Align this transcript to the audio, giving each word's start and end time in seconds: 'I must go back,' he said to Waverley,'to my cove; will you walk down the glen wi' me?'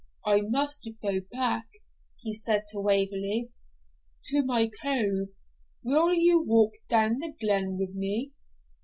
'I 0.25 0.39
must 0.45 0.89
go 1.03 1.19
back,' 1.31 1.69
he 2.17 2.33
said 2.33 2.63
to 2.69 2.79
Waverley,'to 2.79 4.41
my 4.41 4.71
cove; 4.81 5.27
will 5.83 6.11
you 6.11 6.41
walk 6.43 6.73
down 6.89 7.19
the 7.19 7.35
glen 7.39 7.77
wi' 7.79 7.93
me?' 7.93 8.31